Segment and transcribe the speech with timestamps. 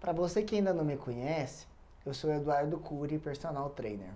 [0.00, 1.66] Para você que ainda não me conhece,
[2.06, 4.08] eu sou Eduardo Cury, personal trainer.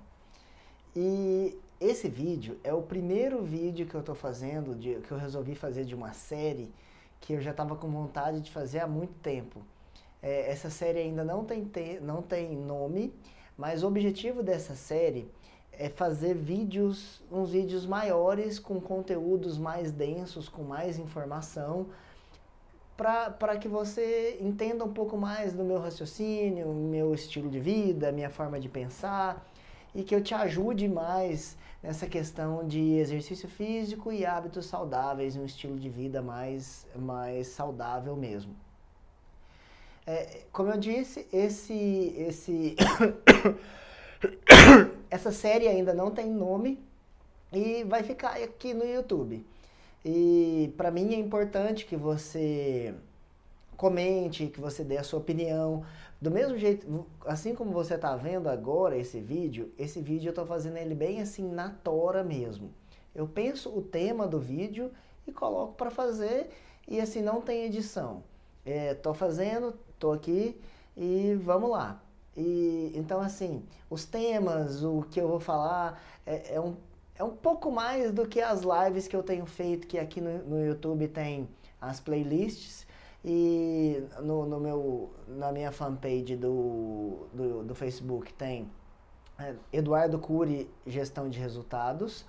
[0.97, 5.55] E esse vídeo é o primeiro vídeo que eu estou fazendo, de, que eu resolvi
[5.55, 6.73] fazer de uma série
[7.21, 9.61] que eu já estava com vontade de fazer há muito tempo.
[10.23, 13.13] É, essa série ainda não tem, te, não tem nome,
[13.57, 15.31] mas o objetivo dessa série
[15.71, 21.89] é fazer vídeos, uns vídeos maiores, com conteúdos mais densos, com mais informação,
[22.97, 28.31] para que você entenda um pouco mais do meu raciocínio, meu estilo de vida, minha
[28.31, 29.45] forma de pensar
[29.95, 35.45] e que eu te ajude mais nessa questão de exercício físico e hábitos saudáveis, um
[35.45, 38.55] estilo de vida mais, mais saudável mesmo.
[40.07, 42.77] É, como eu disse, esse, esse
[45.11, 46.83] essa série ainda não tem nome
[47.53, 49.47] e vai ficar aqui no YouTube.
[50.05, 52.95] E para mim é importante que você
[53.77, 55.85] comente, que você dê a sua opinião.
[56.21, 60.47] Do mesmo jeito, assim como você está vendo agora esse vídeo, esse vídeo eu estou
[60.47, 62.71] fazendo ele bem assim na tora mesmo.
[63.15, 64.91] Eu penso o tema do vídeo
[65.27, 66.51] e coloco para fazer
[66.87, 68.23] e assim não tem edição.
[68.65, 70.61] Estou é, fazendo, estou aqui
[70.97, 72.03] e vamos lá.
[72.37, 76.75] E então assim, os temas, o que eu vou falar é, é um
[77.17, 80.39] é um pouco mais do que as lives que eu tenho feito, que aqui no,
[80.45, 81.49] no YouTube tem
[81.81, 82.87] as playlists
[83.25, 88.69] e no, no, meu, na minha fanpage do, do, do Facebook tem
[89.39, 92.25] é, Eduardo Cury Gestão de Resultados,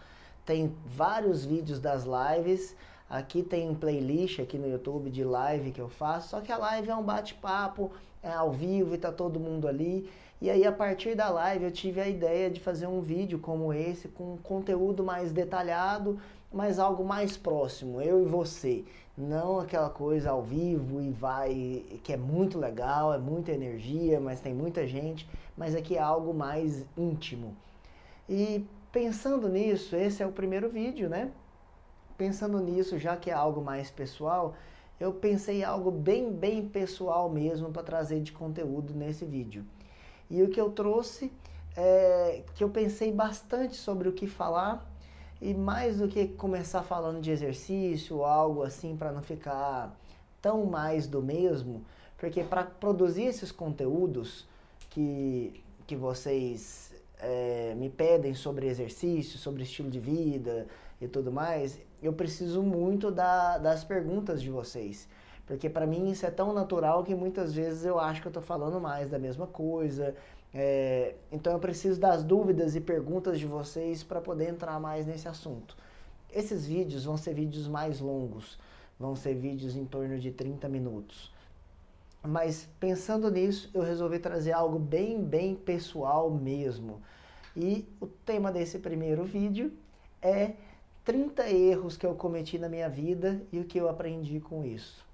[0.45, 2.75] tem vários vídeos das lives,
[3.09, 6.89] aqui tem playlist aqui no YouTube de live que eu faço, só que a live
[6.89, 7.91] é um bate-papo,
[8.22, 10.09] é ao vivo e tá todo mundo ali.
[10.45, 13.73] E aí, a partir da live, eu tive a ideia de fazer um vídeo como
[13.73, 16.19] esse, com conteúdo mais detalhado,
[16.53, 18.85] mas algo mais próximo, eu e você.
[19.17, 24.39] Não aquela coisa ao vivo e vai, que é muito legal, é muita energia, mas
[24.39, 27.57] tem muita gente, mas aqui é algo mais íntimo.
[28.29, 31.31] E pensando nisso, esse é o primeiro vídeo, né?
[32.16, 34.53] Pensando nisso, já que é algo mais pessoal,
[35.00, 39.66] eu pensei algo bem, bem pessoal mesmo para trazer de conteúdo nesse vídeo.
[40.30, 41.31] E o que eu trouxe
[41.75, 44.90] é que eu pensei bastante sobre o que falar
[45.41, 49.96] e mais do que começar falando de exercício, algo assim para não ficar
[50.41, 51.84] tão mais do mesmo,
[52.18, 54.47] porque para produzir esses conteúdos
[54.90, 60.68] que, que vocês é, me pedem sobre exercício, sobre estilo de vida
[61.02, 65.08] e tudo mais, eu preciso muito da, das perguntas de vocês.
[65.45, 68.41] Porque para mim isso é tão natural que muitas vezes eu acho que eu estou
[68.41, 70.16] falando mais da mesma coisa.
[70.53, 75.28] É, então eu preciso das dúvidas e perguntas de vocês para poder entrar mais nesse
[75.28, 75.78] assunto.
[76.34, 78.57] Esses vídeos vão ser vídeos mais longos,
[79.00, 81.31] vão ser vídeos em torno de 30 minutos.
[82.23, 87.01] Mas pensando nisso, eu resolvi trazer algo bem, bem pessoal mesmo.
[87.55, 89.72] E o tema desse primeiro vídeo
[90.22, 90.53] é
[91.03, 95.04] 30 erros que eu cometi na minha vida e o que eu aprendi com isso.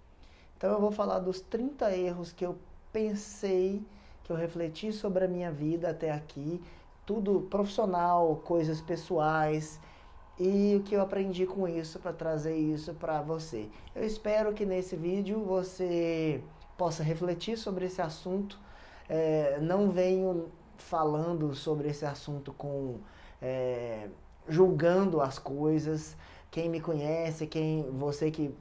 [0.61, 2.55] Então eu vou falar dos 30 erros que eu
[2.93, 3.81] pensei,
[4.23, 6.61] que eu refleti sobre a minha vida até aqui,
[7.03, 9.79] tudo profissional, coisas pessoais
[10.39, 13.69] e o que eu aprendi com isso para trazer isso para você.
[13.95, 16.43] Eu espero que nesse vídeo você
[16.77, 18.59] possa refletir sobre esse assunto.
[19.09, 22.99] É, não venho falando sobre esse assunto com
[23.41, 24.09] é,
[24.47, 26.15] julgando as coisas.
[26.51, 28.53] Quem me conhece, quem você que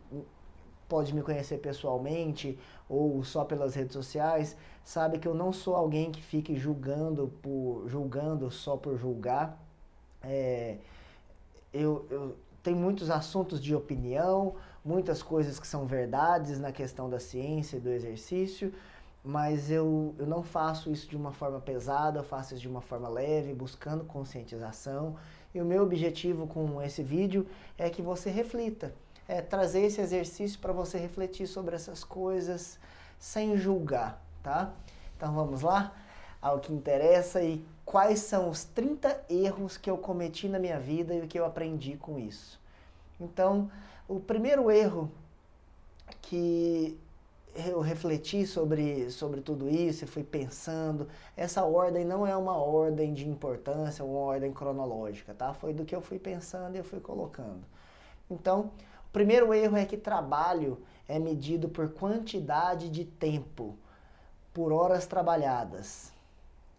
[0.91, 2.59] pode me conhecer pessoalmente
[2.89, 7.85] ou só pelas redes sociais, sabe que eu não sou alguém que fique julgando por
[7.87, 9.57] julgando só por julgar.
[10.23, 10.77] É,
[11.73, 17.21] eu, eu tenho muitos assuntos de opinião, muitas coisas que são verdades na questão da
[17.21, 18.75] ciência e do exercício,
[19.23, 22.81] mas eu, eu não faço isso de uma forma pesada, eu faço isso de uma
[22.81, 25.17] forma leve, buscando conscientização.
[25.55, 27.47] E o meu objetivo com esse vídeo
[27.79, 28.93] é que você reflita
[29.31, 32.81] é, trazer esse exercício para você refletir sobre essas coisas
[33.17, 34.73] sem julgar, tá?
[35.17, 35.95] Então vamos lá
[36.43, 41.15] ao que interessa e quais são os 30 erros que eu cometi na minha vida
[41.15, 42.59] e o que eu aprendi com isso.
[43.21, 43.71] Então,
[44.09, 45.09] o primeiro erro
[46.23, 46.99] que
[47.55, 51.07] eu refleti sobre, sobre tudo isso e fui pensando,
[51.37, 55.55] essa ordem não é uma ordem de importância, uma ordem cronológica, tá?
[55.55, 57.63] Foi do que eu fui pensando e eu fui colocando.
[58.29, 58.71] Então,
[59.11, 63.77] o primeiro erro é que trabalho é medido por quantidade de tempo,
[64.55, 66.13] por horas trabalhadas.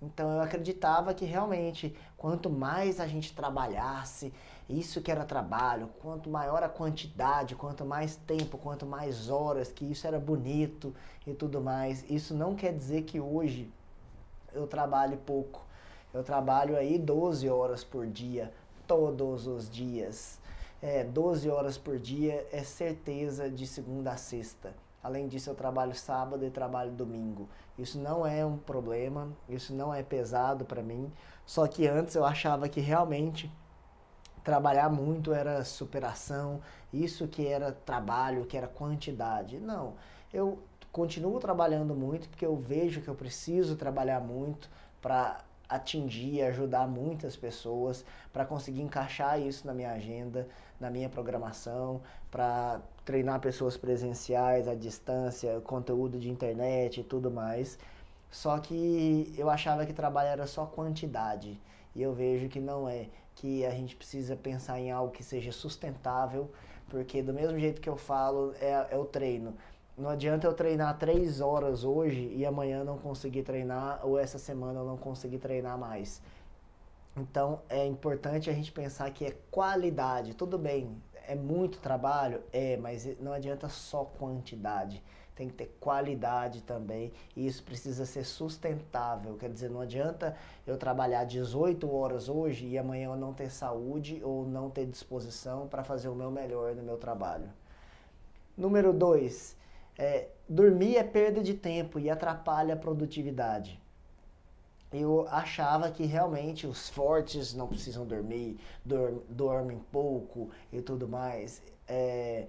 [0.02, 4.34] Então eu acreditava que realmente quanto mais a gente trabalhasse
[4.70, 9.84] isso que era trabalho, quanto maior a quantidade, quanto mais tempo, quanto mais horas, que
[9.84, 10.96] isso era bonito
[11.28, 12.10] e tudo mais.
[12.10, 13.70] Isso não quer dizer que hoje
[14.54, 15.66] eu trabalhe pouco.
[16.14, 18.54] Eu trabalho aí 12 horas por dia,
[18.88, 20.40] todos os dias.
[20.82, 24.74] É, 12 horas por dia é certeza de segunda a sexta.
[25.04, 27.48] Além disso, eu trabalho sábado e trabalho domingo.
[27.78, 31.12] Isso não é um problema, isso não é pesado para mim.
[31.46, 33.52] Só que antes eu achava que realmente
[34.44, 36.62] trabalhar muito era superação,
[36.92, 39.60] isso que era trabalho, que era quantidade.
[39.60, 39.94] Não,
[40.34, 40.60] eu
[40.92, 44.70] continuo trabalhando muito porque eu vejo que eu preciso trabalhar muito
[45.02, 50.48] para atingir, ajudar muitas pessoas, para conseguir encaixar isso na minha agenda,
[50.80, 57.80] na minha programação, para treinar pessoas presenciais, à distância, conteúdo de internet e tudo mais.
[58.30, 61.60] Só que eu achava que trabalho era só quantidade
[61.96, 65.52] e eu vejo que não é, que a gente precisa pensar em algo que seja
[65.52, 66.50] sustentável,
[66.90, 69.54] porque do mesmo jeito que eu falo é, é o treino.
[70.02, 74.80] Não adianta eu treinar três horas hoje e amanhã não conseguir treinar, ou essa semana
[74.80, 76.20] eu não conseguir treinar mais.
[77.16, 80.34] Então é importante a gente pensar que é qualidade.
[80.34, 82.42] Tudo bem, é muito trabalho?
[82.52, 85.04] É, mas não adianta só quantidade.
[85.36, 87.14] Tem que ter qualidade também.
[87.36, 89.38] E isso precisa ser sustentável.
[89.38, 94.20] Quer dizer, não adianta eu trabalhar 18 horas hoje e amanhã eu não ter saúde
[94.24, 97.48] ou não ter disposição para fazer o meu melhor no meu trabalho.
[98.58, 99.61] Número 2.
[99.98, 103.82] É, dormir é perda de tempo e atrapalha a produtividade
[104.92, 111.62] eu achava que realmente os fortes não precisam dormir, dorm, dormem pouco e tudo mais.
[111.88, 112.48] É,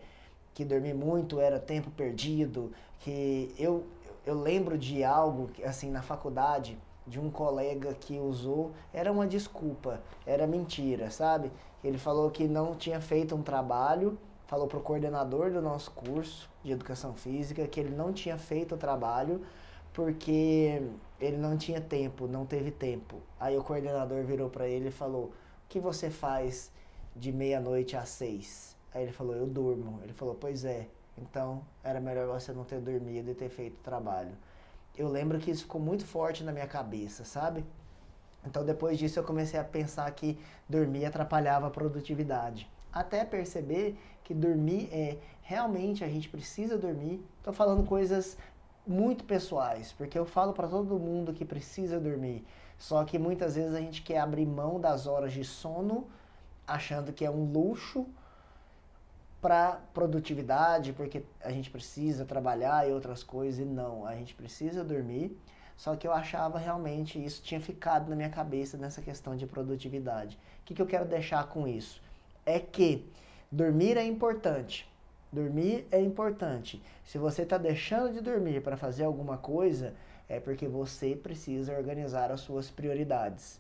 [0.53, 2.73] que dormir muito era tempo perdido.
[2.99, 3.87] Que eu,
[4.27, 10.01] eu lembro de algo, assim, na faculdade, de um colega que usou, era uma desculpa,
[10.27, 11.51] era mentira, sabe?
[11.83, 14.19] Ele falou que não tinha feito um trabalho,
[14.53, 18.75] falou para o coordenador do nosso curso de educação física que ele não tinha feito
[18.75, 19.41] o trabalho
[19.95, 23.17] porque ele não tinha tempo, não teve tempo.
[23.41, 25.33] Aí o coordenador virou para ele e falou: O
[25.71, 26.71] que você faz
[27.17, 28.77] de meia-noite às seis?
[28.93, 30.01] Aí ele falou: Eu durmo.
[30.03, 33.83] Ele falou: Pois é, então era melhor você não ter dormido e ter feito o
[33.83, 34.33] trabalho.
[34.95, 37.65] Eu lembro que isso ficou muito forte na minha cabeça, sabe?
[38.45, 40.39] Então depois disso eu comecei a pensar que
[40.69, 42.71] dormir atrapalhava a produtividade.
[42.93, 47.23] Até perceber que dormir é realmente a gente precisa dormir.
[47.39, 48.37] Estou falando coisas
[48.87, 52.45] muito pessoais, porque eu falo para todo mundo que precisa dormir.
[52.79, 56.07] Só que muitas vezes a gente quer abrir mão das horas de sono,
[56.67, 58.07] achando que é um luxo
[59.41, 64.85] para produtividade, porque a gente precisa trabalhar e outras coisas, e não, a gente precisa
[64.85, 65.37] dormir.
[65.77, 70.39] Só que eu achava realmente isso tinha ficado na minha cabeça nessa questão de produtividade.
[70.61, 72.01] O que, que eu quero deixar com isso?
[72.47, 73.05] É que
[73.53, 74.91] dormir é importante,
[75.33, 76.83] Dormir é importante.
[77.03, 79.95] Se você está deixando de dormir para fazer alguma coisa,
[80.29, 83.59] é porque você precisa organizar as suas prioridades.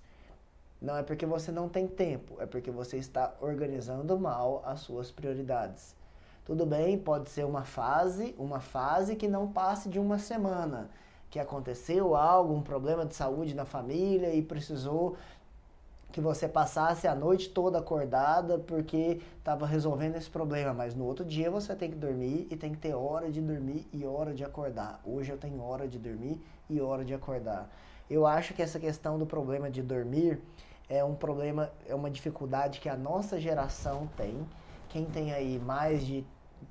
[0.83, 5.11] Não é porque você não tem tempo, é porque você está organizando mal as suas
[5.11, 5.97] prioridades.
[6.45, 10.91] Tudo bem, pode ser uma fase, uma fase que não passe de uma semana,
[11.31, 15.17] que aconteceu algo, um problema de saúde na família e precisou
[16.13, 21.25] que você passasse a noite toda acordada porque estava resolvendo esse problema, mas no outro
[21.25, 24.45] dia você tem que dormir e tem que ter hora de dormir e hora de
[24.45, 25.01] acordar.
[25.05, 26.39] Hoje eu tenho hora de dormir
[26.69, 27.71] e hora de acordar.
[28.11, 30.39] Eu acho que essa questão do problema de dormir
[30.87, 34.47] é um problema, é uma dificuldade que a nossa geração tem.
[34.91, 36.27] Quem tem aí mais de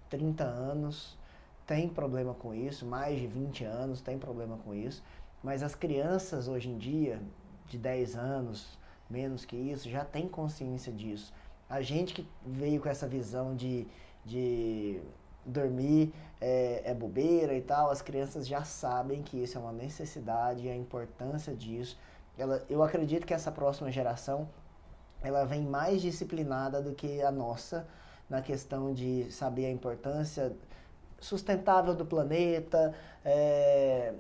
[0.07, 1.17] 30 anos
[1.65, 5.01] tem problema com isso, mais de 20 anos tem problema com isso,
[5.43, 7.19] mas as crianças hoje em dia,
[7.67, 8.77] de 10 anos,
[9.12, 11.34] menos que isso, já tem consciência disso.
[11.70, 13.88] A gente que veio com essa visão de,
[14.25, 15.01] de
[15.46, 20.68] dormir é, é bobeira e tal, as crianças já sabem que isso é uma necessidade
[20.70, 21.98] a importância disso.
[22.38, 24.48] Ela, eu acredito que essa próxima geração
[25.22, 27.88] ela vem mais disciplinada do que a nossa
[28.30, 30.56] na questão de saber a importância
[31.20, 34.13] sustentável do planeta, é,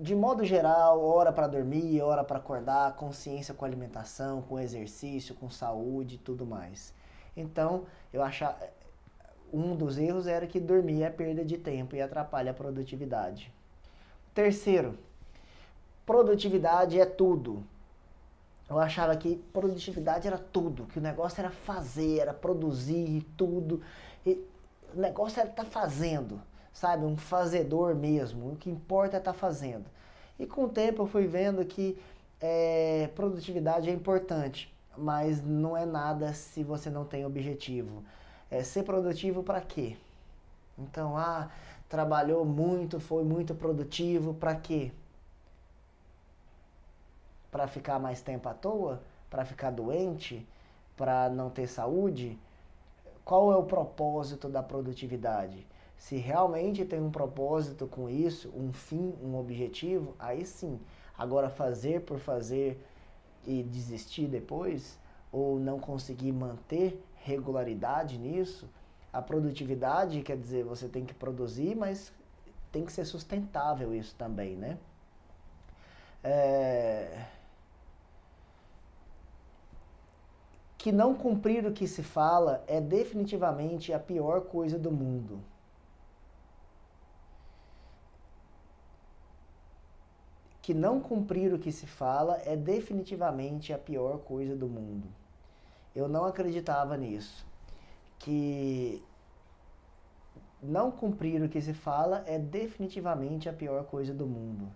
[0.00, 5.50] de modo geral, hora para dormir, hora para acordar, consciência com alimentação, com exercício, com
[5.50, 6.94] saúde e tudo mais.
[7.36, 8.56] Então, eu achava
[9.52, 13.52] um dos erros era que dormir é perda de tempo e atrapalha a produtividade.
[14.32, 14.96] Terceiro,
[16.06, 17.62] produtividade é tudo.
[18.70, 23.82] Eu achava que produtividade era tudo, que o negócio era fazer, era produzir tudo.
[24.24, 24.42] E
[24.94, 26.40] o negócio era estar tá fazendo
[26.72, 27.04] sabe?
[27.04, 28.52] Um fazedor mesmo.
[28.52, 29.86] O que importa é estar tá fazendo.
[30.38, 31.98] E com o tempo eu fui vendo que
[32.40, 34.72] é, produtividade é importante.
[34.96, 38.02] mas não é nada se você não tem objetivo.
[38.50, 39.96] É ser produtivo para quê?
[40.78, 41.50] Então, ah,
[41.88, 44.92] trabalhou muito, foi muito produtivo, para quê?
[47.50, 49.02] Para ficar mais tempo à toa?
[49.28, 50.46] Para ficar doente?
[50.96, 52.38] Para não ter saúde?
[53.24, 55.66] Qual é o propósito da produtividade?
[56.00, 60.80] Se realmente tem um propósito com isso, um fim, um objetivo, aí sim.
[61.16, 62.82] Agora, fazer por fazer
[63.46, 64.98] e desistir depois,
[65.30, 68.66] ou não conseguir manter regularidade nisso,
[69.12, 72.10] a produtividade quer dizer você tem que produzir, mas
[72.72, 74.78] tem que ser sustentável isso também, né?
[76.24, 77.26] É...
[80.78, 85.49] Que não cumprir o que se fala é definitivamente a pior coisa do mundo.
[90.62, 95.08] Que não cumprir o que se fala é definitivamente a pior coisa do mundo.
[95.94, 97.46] Eu não acreditava nisso
[98.20, 99.02] que
[100.62, 104.70] não cumprir o que se fala é definitivamente a pior coisa do mundo.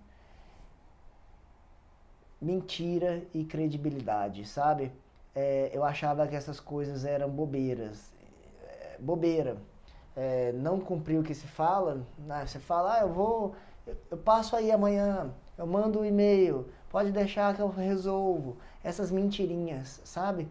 [2.41, 4.91] Mentira e credibilidade, sabe?
[5.35, 8.12] É, eu achava que essas coisas eram bobeiras.
[8.62, 9.59] É, bobeira.
[10.17, 12.47] É, não cumprir o que se fala, né?
[12.47, 13.55] você fala, ah, eu vou,
[14.11, 18.57] eu, passo aí amanhã, eu mando um e-mail, pode deixar que eu resolvo.
[18.83, 20.49] Essas mentirinhas, sabe?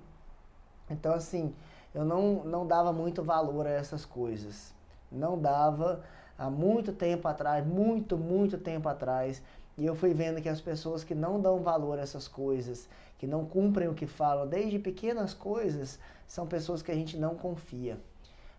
[0.89, 1.53] Então, assim,
[1.93, 4.73] eu não, não dava muito valor a essas coisas.
[5.11, 6.03] Não dava
[6.37, 9.41] há muito tempo atrás, muito, muito tempo atrás.
[9.77, 12.87] E eu fui vendo que as pessoas que não dão valor a essas coisas,
[13.17, 17.35] que não cumprem o que falam, desde pequenas coisas, são pessoas que a gente não
[17.35, 17.99] confia.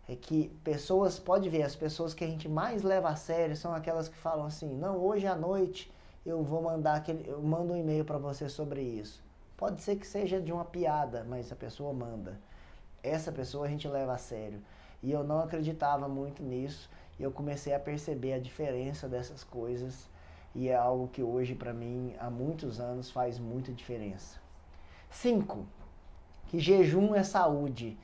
[0.09, 3.75] É que pessoas, pode ver, as pessoas que a gente mais leva a sério são
[3.75, 5.91] aquelas que falam assim: "Não, hoje à noite
[6.27, 9.23] eu vou mandar aquele, eu mando um e-mail para você sobre isso".
[9.57, 12.39] Pode ser que seja de uma piada, mas a pessoa manda
[13.05, 14.61] essa pessoa a gente leva a sério.
[15.03, 20.09] E eu não acreditava muito nisso e eu comecei a perceber a diferença dessas coisas
[20.55, 24.41] e é algo que hoje para mim há muitos anos faz muita diferença.
[25.11, 25.67] 5.
[26.47, 27.99] Que jejum é saúde.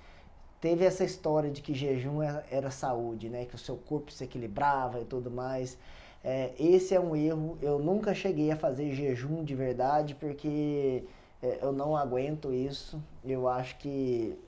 [0.60, 3.46] Teve essa história de que jejum é, era saúde, né?
[3.46, 5.78] Que o seu corpo se equilibrava e tudo mais.
[6.22, 7.56] É, esse é um erro.
[7.62, 11.04] Eu nunca cheguei a fazer jejum de verdade porque
[11.42, 13.02] é, eu não aguento isso.
[13.24, 14.38] Eu acho que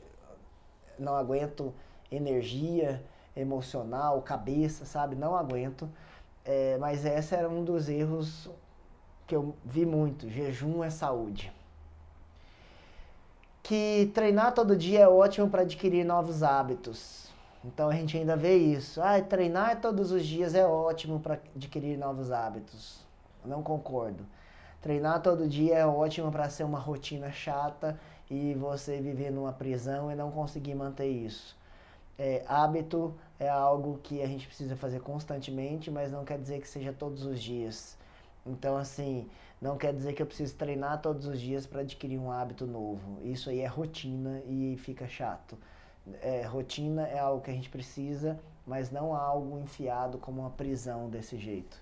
[0.98, 1.72] não aguento
[2.10, 3.02] energia
[3.34, 5.16] emocional, cabeça, sabe?
[5.16, 5.88] Não aguento.
[6.44, 8.50] É, mas esse era um dos erros
[9.26, 10.28] que eu vi muito.
[10.28, 11.50] Jejum é saúde.
[13.72, 17.30] Que treinar todo dia é ótimo para adquirir novos hábitos.
[17.64, 19.00] Então a gente ainda vê isso.
[19.00, 23.00] Ah, treinar todos os dias é ótimo para adquirir novos hábitos.
[23.42, 24.26] Não concordo.
[24.82, 27.98] Treinar todo dia é ótimo para ser uma rotina chata
[28.30, 31.56] e você viver numa prisão e não conseguir manter isso.
[32.18, 36.68] É, hábito é algo que a gente precisa fazer constantemente, mas não quer dizer que
[36.68, 37.96] seja todos os dias.
[38.44, 39.30] Então, assim,
[39.62, 43.20] não quer dizer que eu preciso treinar todos os dias para adquirir um hábito novo.
[43.22, 45.56] Isso aí é rotina e fica chato.
[46.20, 51.08] É, rotina é algo que a gente precisa, mas não algo enfiado como uma prisão
[51.08, 51.80] desse jeito.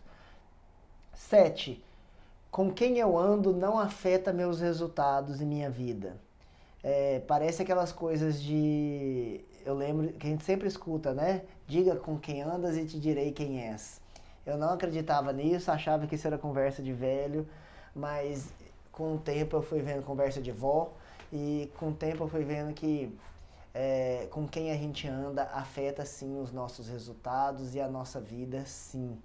[1.15, 1.83] 7.
[2.51, 6.17] Com quem eu ando não afeta meus resultados e minha vida.
[6.83, 9.41] É, parece aquelas coisas de.
[9.65, 11.43] Eu lembro que a gente sempre escuta, né?
[11.67, 14.01] Diga com quem andas e te direi quem és.
[14.45, 17.47] Eu não acreditava nisso, achava que isso era conversa de velho,
[17.95, 18.49] mas
[18.93, 20.93] com o tempo eu fui vendo conversa de vó
[21.33, 23.17] e com o tempo eu fui vendo que
[23.73, 28.65] é, com quem a gente anda afeta sim os nossos resultados e a nossa vida
[28.65, 29.19] sim.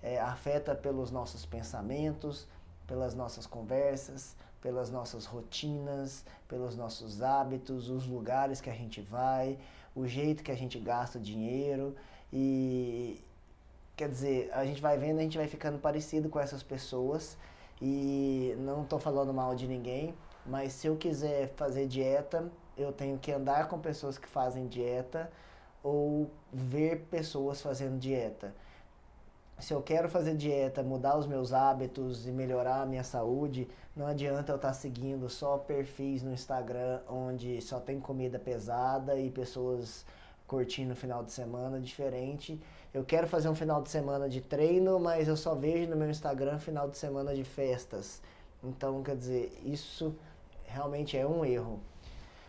[0.00, 2.46] É, afeta pelos nossos pensamentos,
[2.86, 9.58] pelas nossas conversas, pelas nossas rotinas, pelos nossos hábitos, os lugares que a gente vai,
[9.96, 11.96] o jeito que a gente gasta dinheiro
[12.32, 13.20] e
[13.96, 17.36] quer dizer, a gente vai vendo, a gente vai ficando parecido com essas pessoas
[17.80, 23.18] e não estou falando mal de ninguém, mas se eu quiser fazer dieta, eu tenho
[23.18, 25.30] que andar com pessoas que fazem dieta
[25.82, 28.54] ou ver pessoas fazendo dieta.
[29.58, 34.06] Se eu quero fazer dieta, mudar os meus hábitos e melhorar a minha saúde, não
[34.06, 39.30] adianta eu estar tá seguindo só perfis no Instagram onde só tem comida pesada e
[39.30, 40.06] pessoas
[40.48, 42.60] curtindo o final de semana diferente.
[42.92, 46.10] Eu quero fazer um final de semana de treino, mas eu só vejo no meu
[46.10, 48.20] Instagram final de semana de festas.
[48.64, 50.16] Então, quer dizer, isso
[50.64, 51.78] realmente é um erro.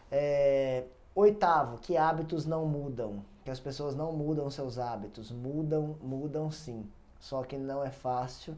[0.09, 3.23] É, oitavo, que hábitos não mudam.
[3.43, 5.29] Que as pessoas não mudam seus hábitos.
[5.29, 6.89] Mudam, mudam sim.
[7.19, 8.55] Só que não é fácil,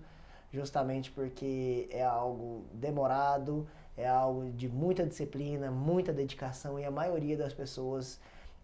[0.53, 3.67] justamente porque é algo demorado,
[3.97, 8.19] é algo de muita disciplina, muita dedicação e a maioria das pessoas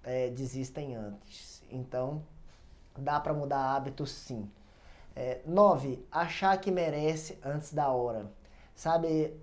[0.08, 1.62] é, desistem antes.
[1.70, 2.24] Então,
[2.98, 4.50] dá para mudar hábitos sim.
[5.16, 8.32] É, nove, achar que merece antes da hora.
[8.76, 9.34] Sabe,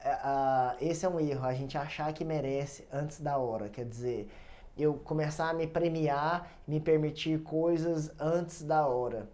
[0.00, 3.68] é, esse é um erro, a gente achar que merece antes da hora.
[3.68, 4.30] Quer dizer,
[4.76, 9.28] eu começar a me premiar, me permitir coisas antes da hora.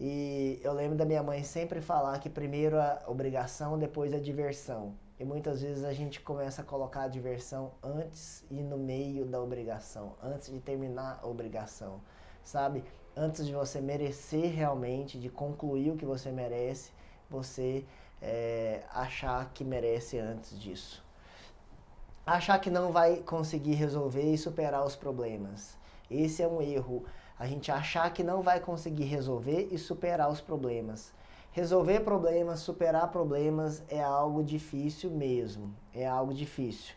[0.00, 4.94] E eu lembro da minha mãe sempre falar que primeiro a obrigação, depois a diversão.
[5.20, 9.38] E muitas vezes a gente começa a colocar a diversão antes e no meio da
[9.38, 12.00] obrigação, antes de terminar a obrigação,
[12.42, 12.82] sabe?
[13.14, 16.90] Antes de você merecer realmente, de concluir o que você merece,
[17.28, 17.84] você
[18.22, 21.04] é, achar que merece antes disso.
[22.24, 25.76] Achar que não vai conseguir resolver e superar os problemas.
[26.10, 27.04] Esse é um erro.
[27.38, 31.12] A gente achar que não vai conseguir resolver e superar os problemas.
[31.52, 35.74] Resolver problemas, superar problemas é algo difícil mesmo.
[35.92, 36.94] É algo difícil.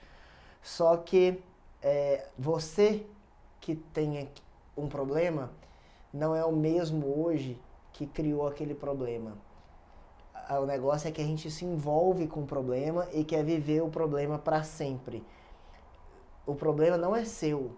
[0.62, 1.42] Só que
[1.82, 3.06] é, você
[3.60, 4.30] que tem
[4.78, 5.52] um problema
[6.14, 7.60] não é o mesmo hoje
[7.92, 9.36] que criou aquele problema.
[10.62, 13.90] O negócio é que a gente se envolve com o problema e quer viver o
[13.90, 15.24] problema para sempre.
[16.46, 17.72] O problema não é seu.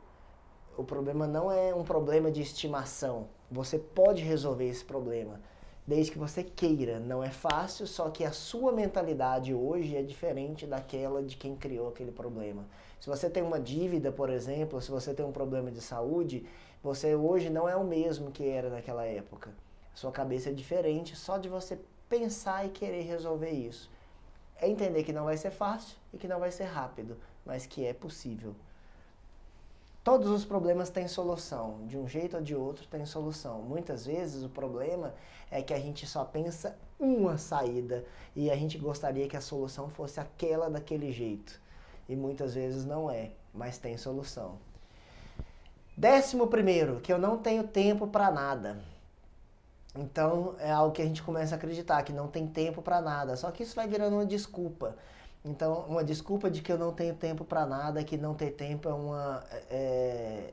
[0.77, 3.27] O problema não é um problema de estimação.
[3.49, 5.39] Você pode resolver esse problema
[5.85, 6.99] desde que você queira.
[6.99, 11.89] Não é fácil, só que a sua mentalidade hoje é diferente daquela de quem criou
[11.89, 12.65] aquele problema.
[12.99, 16.45] Se você tem uma dívida, por exemplo, se você tem um problema de saúde,
[16.81, 19.51] você hoje não é o mesmo que era naquela época.
[19.93, 23.89] Sua cabeça é diferente só de você pensar e querer resolver isso.
[24.57, 27.85] É entender que não vai ser fácil e que não vai ser rápido, mas que
[27.85, 28.55] é possível.
[30.05, 33.63] Todos os problemas têm solução, de um jeito ou de outro tem solução.
[33.63, 35.15] Muitas vezes o problema
[35.49, 39.89] é que a gente só pensa uma saída e a gente gostaria que a solução
[39.89, 41.59] fosse aquela daquele jeito.
[42.07, 44.59] E muitas vezes não é, mas tem solução.
[45.97, 48.77] Décimo primeiro, que eu não tenho tempo para nada.
[49.95, 53.35] Então é algo que a gente começa a acreditar que não tem tempo para nada.
[53.35, 54.95] Só que isso vai virando uma desculpa.
[55.45, 58.89] Então, uma desculpa de que eu não tenho tempo para nada, que não ter tempo
[58.89, 59.43] é uma.
[59.69, 60.51] É,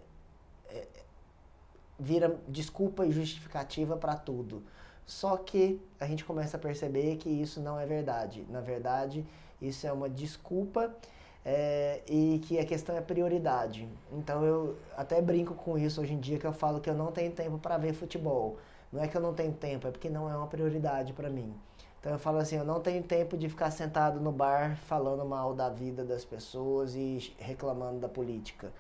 [0.69, 0.87] é,
[1.99, 4.63] vira desculpa e justificativa para tudo.
[5.07, 8.45] Só que a gente começa a perceber que isso não é verdade.
[8.51, 9.25] Na verdade,
[9.61, 10.95] isso é uma desculpa
[11.45, 13.89] é, e que a questão é prioridade.
[14.13, 17.11] Então eu até brinco com isso hoje em dia que eu falo que eu não
[17.13, 18.59] tenho tempo para ver futebol.
[18.93, 21.55] Não é que eu não tenho tempo, é porque não é uma prioridade para mim.
[22.03, 25.55] Então eu falo assim, eu não tenho tempo de ficar sentado no bar falando mal
[25.55, 28.73] da vida das pessoas e reclamando da política.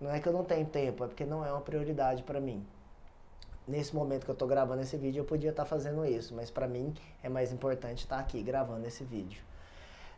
[0.00, 2.64] Não é que eu não tenho tempo, é porque não é uma prioridade para mim.
[3.66, 6.52] Nesse momento que eu estou gravando esse vídeo, eu podia estar tá fazendo isso, mas
[6.52, 9.42] para mim é mais importante estar tá aqui gravando esse vídeo.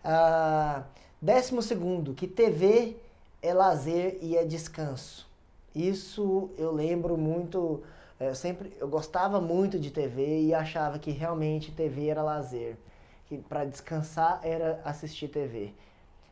[0.05, 0.85] Ah,
[1.21, 2.95] décimo segundo, que TV
[3.41, 5.27] é lazer e é descanso.
[5.75, 7.83] Isso eu lembro muito
[8.21, 12.77] é, sempre, eu gostava muito de TV e achava que realmente TV era lazer,
[13.25, 15.73] que para descansar era assistir TV.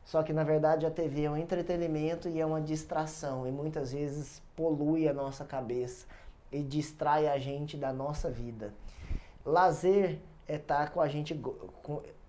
[0.04, 3.92] Só que na verdade a TV é um entretenimento e é uma distração e muitas
[3.92, 6.06] vezes polui a nossa cabeça
[6.52, 8.74] e distrai a gente da nossa vida.
[9.42, 11.38] Lazer é estar com a gente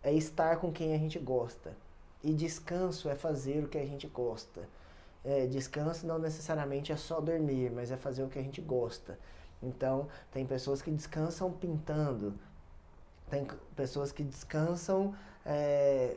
[0.01, 1.75] é estar com quem a gente gosta.
[2.23, 4.67] E descanso é fazer o que a gente gosta.
[5.23, 9.19] É, descanso não necessariamente é só dormir, mas é fazer o que a gente gosta.
[9.61, 12.33] Então, tem pessoas que descansam pintando,
[13.29, 13.45] tem
[13.75, 15.13] pessoas que descansam
[15.45, 16.15] é,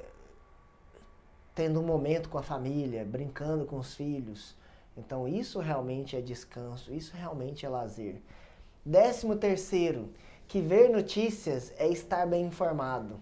[1.54, 4.56] tendo um momento com a família, brincando com os filhos.
[4.96, 8.16] Então, isso realmente é descanso, isso realmente é lazer.
[8.84, 10.10] Décimo terceiro,
[10.46, 13.20] que ver notícias é estar bem informado.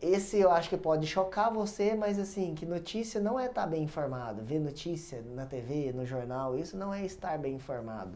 [0.00, 3.82] Esse eu acho que pode chocar você, mas assim, que notícia não é estar bem
[3.82, 4.42] informado.
[4.42, 8.12] Ver notícia na TV, no jornal, isso não é estar bem informado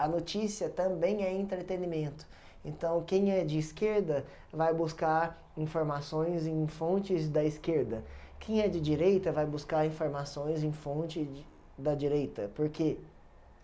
[0.00, 2.26] a notícia também é entretenimento.
[2.64, 8.02] Então, quem é de esquerda vai buscar informações em fontes da esquerda.
[8.38, 12.50] Quem é de direita vai buscar informações em fonte de, da direita.
[12.54, 12.96] Porque,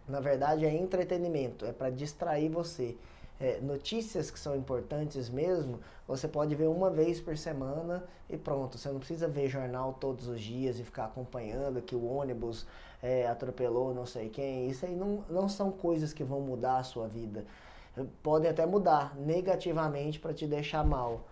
[0.07, 2.94] na verdade, é entretenimento, é para distrair você.
[3.40, 8.77] É, notícias que são importantes mesmo, você pode ver uma vez por semana e pronto.
[8.77, 12.66] Você não precisa ver jornal todos os dias e ficar acompanhando que o ônibus
[13.03, 14.69] é, atropelou não sei quem.
[14.69, 17.45] Isso aí não, não são coisas que vão mudar a sua vida.
[18.23, 21.23] Podem até mudar negativamente para te deixar mal.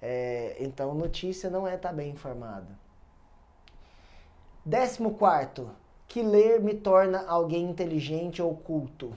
[0.00, 2.68] É, então, notícia não é estar tá bem informado.
[4.64, 5.70] Décimo quarto,
[6.06, 9.12] que ler me torna alguém inteligente ou culto.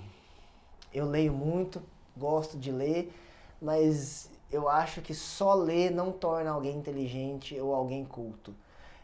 [0.93, 1.81] Eu leio muito,
[2.15, 3.13] gosto de ler,
[3.61, 8.55] mas eu acho que só ler não torna alguém inteligente ou alguém culto.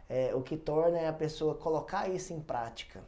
[0.10, 3.02] É, o que torna é a pessoa colocar isso em prática.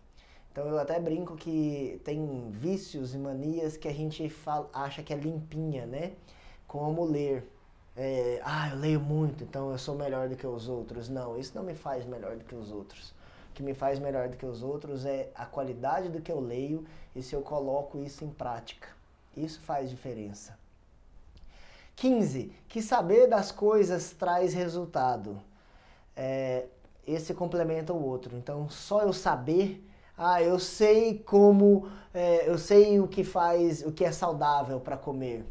[0.51, 5.13] Então eu até brinco que tem vícios e manias que a gente fala, acha que
[5.13, 6.13] é limpinha, né?
[6.65, 7.51] Como ler.
[7.97, 11.09] É, ah, eu leio muito, então eu sou melhor do que os outros.
[11.09, 13.09] Não, isso não me faz melhor do que os outros.
[13.49, 16.39] O que me faz melhor do que os outros é a qualidade do que eu
[16.39, 18.87] leio e se eu coloco isso em prática.
[19.35, 20.57] Isso faz diferença.
[21.95, 22.51] 15.
[22.69, 25.41] Que saber das coisas traz resultado.
[26.15, 26.65] É,
[27.07, 28.35] esse complementa o outro.
[28.37, 29.83] Então, só eu saber
[30.17, 34.95] ah, eu sei como, é, eu sei o que faz, o que é saudável para
[34.95, 35.45] comer.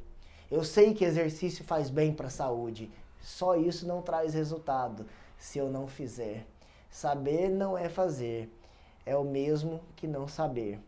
[0.50, 2.90] Eu sei que exercício faz bem para a saúde.
[3.20, 6.46] Só isso não traz resultado se eu não fizer.
[6.90, 8.50] Saber não é fazer.
[9.04, 10.80] É o mesmo que não saber.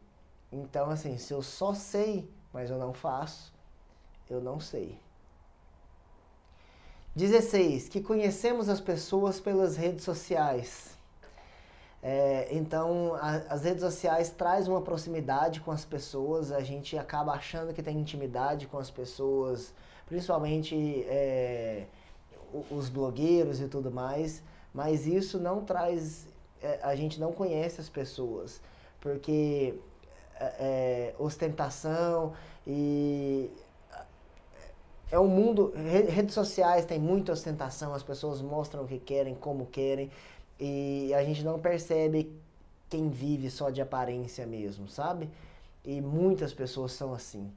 [0.51, 3.53] Então, assim, se eu só sei, mas eu não faço,
[4.31, 4.99] eu não sei.
[7.17, 7.89] 16.
[7.89, 10.95] Que conhecemos as pessoas pelas redes sociais.
[12.03, 17.33] É, então, a, as redes sociais traz uma proximidade com as pessoas, a gente acaba
[17.33, 19.73] achando que tem intimidade com as pessoas,
[20.07, 20.77] principalmente
[21.09, 21.87] é,
[22.71, 26.29] os blogueiros e tudo mais, mas isso não traz,
[26.63, 28.61] é, a gente não conhece as pessoas,
[29.01, 29.75] porque
[30.39, 32.35] é, é, ostentação
[32.67, 33.51] e
[35.11, 39.67] é um mundo, redes sociais tem muita ostentação, as pessoas mostram o que querem, como
[39.67, 40.11] querem,
[40.59, 42.33] e a gente não percebe
[42.89, 45.29] quem vive só de aparência mesmo, sabe?
[45.85, 47.53] E muitas pessoas são assim.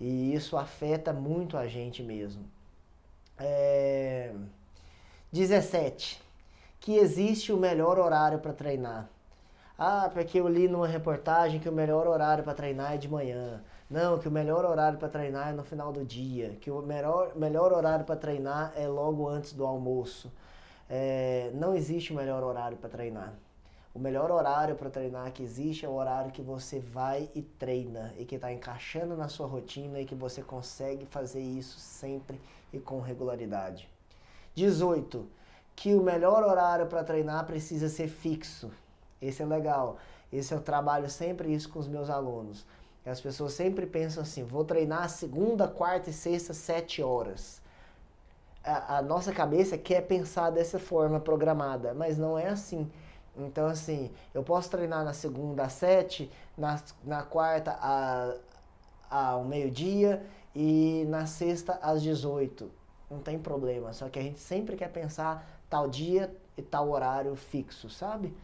[0.00, 2.44] E isso afeta muito a gente mesmo.
[3.38, 4.32] É...
[5.30, 6.20] 17.
[6.80, 9.08] Que existe o melhor horário para treinar.
[9.78, 13.62] Ah, porque eu li numa reportagem que o melhor horário para treinar é de manhã.
[13.92, 16.56] Não, que o melhor horário para treinar é no final do dia.
[16.60, 20.32] Que o melhor, melhor horário para treinar é logo antes do almoço
[20.94, 23.32] é, não existe o melhor horário para treinar.
[23.94, 28.12] O melhor horário para treinar que existe é o horário que você vai e treina
[28.18, 32.38] e que está encaixando na sua rotina e que você consegue fazer isso sempre
[32.74, 33.88] e com regularidade.
[34.54, 35.26] 18.
[35.74, 38.70] Que o melhor horário para treinar precisa ser fixo.
[39.20, 39.96] Esse é legal.
[40.30, 42.66] Esse eu trabalho sempre isso com os meus alunos.
[43.04, 47.62] As pessoas sempre pensam assim: vou treinar segunda, quarta e sexta, sete horas
[48.64, 52.90] a, a, nossa cabeça quer pensar dessa forma programada, mas não é assim.
[53.36, 58.34] Então, assim, eu posso treinar na segunda às sete, na, na quarta a,
[59.10, 62.70] ao meio-dia e na sexta às 18.
[63.10, 67.34] Não tem problema, só que a gente sempre quer pensar tal dia e tal horário
[67.34, 68.34] fixo, sabe?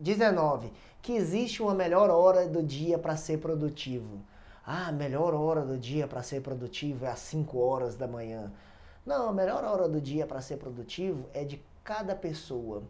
[0.00, 0.72] 19.
[1.02, 4.20] Que existe uma melhor hora do dia para ser produtivo.
[4.66, 8.52] Ah, a melhor hora do dia para ser produtivo é às 5 horas da manhã.
[9.04, 12.82] Não, a melhor hora do dia para ser produtivo é de cada pessoa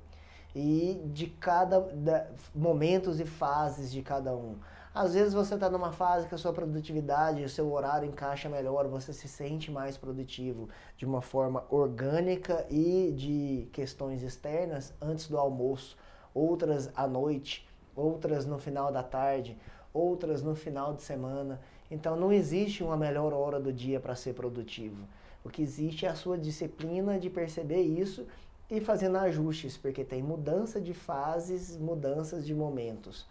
[0.55, 4.57] e de cada da, momentos e fases de cada um.
[4.93, 8.89] Às vezes você está numa fase que a sua produtividade, o seu horário encaixa melhor,
[8.89, 15.39] você se sente mais produtivo de uma forma orgânica e de questões externas antes do
[15.39, 15.97] almoço,
[16.35, 19.57] outras à noite, outras no final da tarde,
[19.93, 21.61] outras no final de semana.
[21.91, 25.05] Então não existe uma melhor hora do dia para ser produtivo.
[25.45, 28.27] O que existe é a sua disciplina de perceber isso
[28.71, 33.27] e fazendo ajustes, porque tem mudança de fases, mudanças de momentos.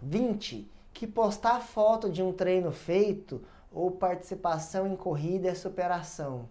[0.00, 0.68] 20.
[0.92, 6.48] Que postar foto de um treino feito ou participação em corrida é superação.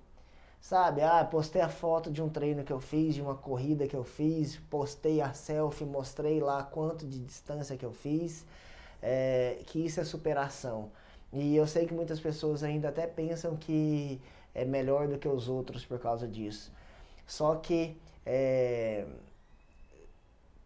[0.66, 3.96] Sabe, ah, postei a foto de um treino que eu fiz, de uma corrida que
[3.96, 8.44] eu fiz, postei a selfie, mostrei lá quanto de distância que eu fiz,
[9.00, 10.90] é, que isso é superação.
[11.32, 14.20] E eu sei que muitas pessoas ainda até pensam que
[14.56, 16.72] é melhor do que os outros por causa disso.
[17.28, 19.06] Só que é,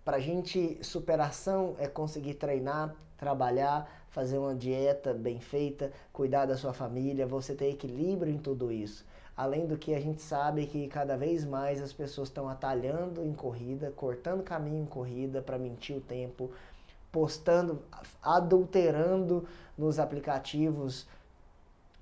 [0.05, 6.55] para a gente, superação é conseguir treinar, trabalhar, fazer uma dieta bem feita, cuidar da
[6.55, 9.08] sua família, você ter equilíbrio em tudo isso.
[9.39, 13.31] Além do que a gente sabe que cada vez mais as pessoas estão atalhando em
[13.31, 16.51] corrida, cortando caminho em corrida para mentir o tempo,
[17.09, 17.81] postando,
[18.21, 19.47] adulterando
[19.77, 21.07] nos aplicativos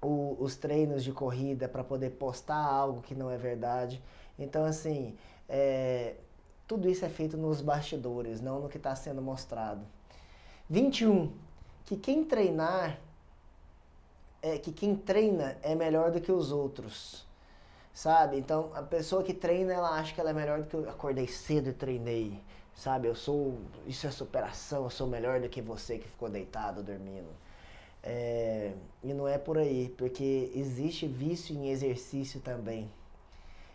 [0.02, 4.02] o, os treinos de corrida para poder postar algo que não é verdade.
[4.40, 5.16] Então, assim,
[5.48, 6.16] é,
[6.68, 9.86] tudo isso é feito nos bastidores, não no que está sendo mostrado.
[10.68, 11.32] 21.
[11.86, 13.00] Que quem treinar,
[14.42, 17.27] é, que quem treina é melhor do que os outros.
[17.98, 18.38] Sabe?
[18.38, 21.26] Então, a pessoa que treina, ela acha que ela é melhor do que eu acordei
[21.26, 22.40] cedo e treinei.
[22.76, 23.08] Sabe?
[23.08, 23.58] Eu sou.
[23.88, 27.28] Isso é superação, eu sou melhor do que você que ficou deitado dormindo.
[28.04, 32.88] É, e não é por aí, porque existe vício em exercício também.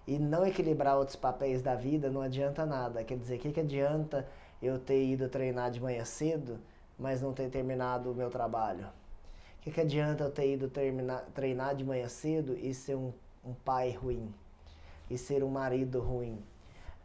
[0.07, 3.03] E não equilibrar outros papéis da vida não adianta nada.
[3.03, 4.25] Quer dizer, o que, que adianta
[4.63, 6.61] eu ter ido treinar de manhã cedo,
[6.97, 8.87] mas não ter terminado o meu trabalho?
[9.59, 13.13] O que, que adianta eu ter ido terminar, treinar de manhã cedo e ser um,
[13.45, 14.33] um pai ruim?
[15.11, 16.43] E ser um marido ruim?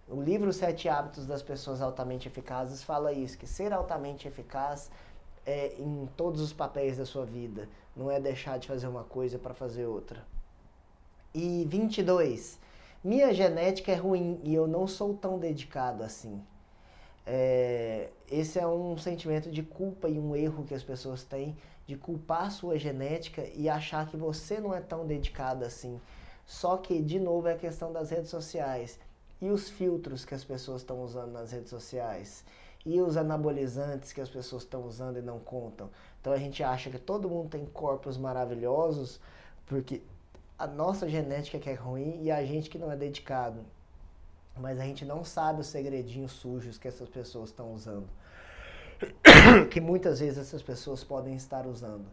[0.08, 4.90] O livro Sete Hábitos das Pessoas Altamente Eficazes fala isso, que ser altamente eficaz
[5.46, 9.38] é em todos os papéis da sua vida, não é deixar de fazer uma coisa
[9.38, 10.26] para fazer outra.
[11.34, 12.60] E 22.
[13.04, 16.42] Minha genética é ruim e eu não sou tão dedicado assim.
[17.26, 21.98] É, esse é um sentimento de culpa e um erro que as pessoas têm de
[21.98, 26.00] culpar sua genética e achar que você não é tão dedicado assim.
[26.48, 28.98] Só que, de novo, é a questão das redes sociais
[29.42, 32.44] e os filtros que as pessoas estão usando nas redes sociais
[32.86, 35.90] e os anabolizantes que as pessoas estão usando e não contam.
[36.22, 39.20] Então a gente acha que todo mundo tem corpos maravilhosos
[39.66, 40.02] porque
[40.58, 43.60] a nossa genética que é ruim e a gente que não é dedicado.
[44.56, 48.08] Mas a gente não sabe os segredinhos sujos que essas pessoas estão usando.
[49.70, 52.06] que muitas vezes essas pessoas podem estar usando.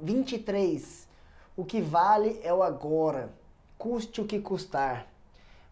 [0.00, 1.12] 23.
[1.56, 3.30] O que vale é o agora,
[3.78, 5.06] custe o que custar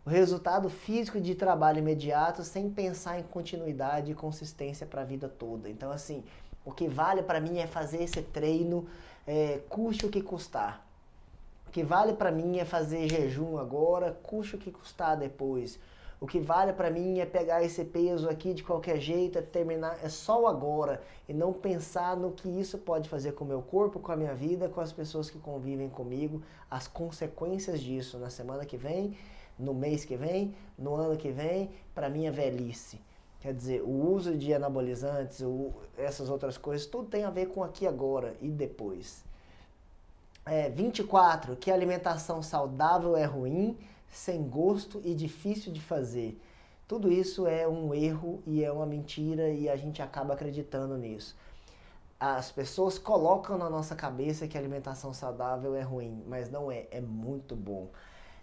[0.04, 5.28] o resultado físico de trabalho imediato sem pensar em continuidade e consistência para a vida
[5.28, 5.68] toda.
[5.68, 6.24] Então, assim,
[6.64, 8.86] o que vale para mim é fazer esse treino,
[9.26, 10.84] é, custe o que custar.
[11.68, 15.78] O que vale para mim é fazer jejum agora, custe o que custar depois.
[16.22, 19.98] O que vale para mim é pegar esse peso aqui de qualquer jeito, é terminar,
[20.04, 23.60] é só o agora e não pensar no que isso pode fazer com o meu
[23.60, 28.30] corpo, com a minha vida, com as pessoas que convivem comigo, as consequências disso na
[28.30, 29.16] semana que vem
[29.58, 33.00] no mês que vem, no ano que vem, para minha velhice.
[33.40, 37.64] Quer dizer, o uso de anabolizantes, o, essas outras coisas, tudo tem a ver com
[37.64, 39.24] aqui agora e depois.
[40.46, 41.56] É, 24.
[41.56, 43.76] Que alimentação saudável é ruim,
[44.12, 46.40] sem gosto e difícil de fazer.
[46.86, 51.36] Tudo isso é um erro e é uma mentira e a gente acaba acreditando nisso.
[52.20, 57.00] As pessoas colocam na nossa cabeça que alimentação saudável é ruim, mas não é, é
[57.00, 57.88] muito bom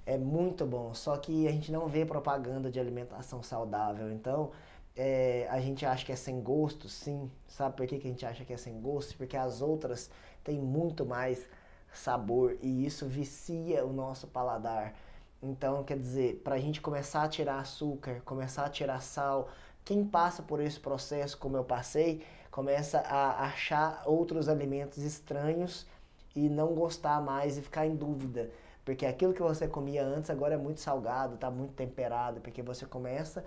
[0.09, 0.93] é muito bom.
[0.93, 4.11] Só que a gente não vê propaganda de alimentação saudável.
[4.11, 4.51] Então,
[4.95, 7.29] é, a gente acha que é sem gosto, sim.
[7.47, 9.15] Sabe por que, que a gente acha que é sem gosto?
[9.15, 10.09] Porque as outras
[10.43, 11.45] têm muito mais
[11.93, 14.95] sabor e isso vicia o nosso paladar.
[15.41, 19.49] Então, quer dizer, para a gente começar a tirar açúcar, começar a tirar sal,
[19.85, 25.87] quem passa por esse processo, como eu passei, começa a achar outros alimentos estranhos
[26.35, 28.51] e não gostar mais e ficar em dúvida.
[28.83, 32.85] Porque aquilo que você comia antes agora é muito salgado, está muito temperado, porque você
[32.85, 33.45] começa